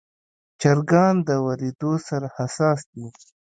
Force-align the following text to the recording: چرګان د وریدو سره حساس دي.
چرګان 0.61 1.15
د 1.27 1.29
وریدو 1.45 1.93
سره 2.07 2.27
حساس 2.37 2.79
دي. 2.93 3.05